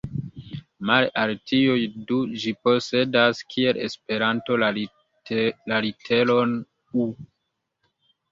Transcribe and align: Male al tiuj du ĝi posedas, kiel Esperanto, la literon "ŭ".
Male 0.89 1.09
al 1.23 1.31
tiuj 1.49 1.81
du 2.11 2.15
ĝi 2.43 2.53
posedas, 2.67 3.43
kiel 3.55 3.79
Esperanto, 3.89 4.57
la 4.63 4.71
literon 5.87 6.57
"ŭ". 6.65 7.05